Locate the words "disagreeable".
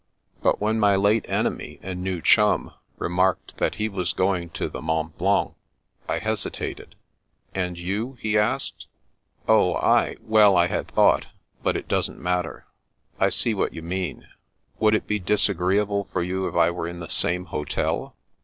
15.19-16.05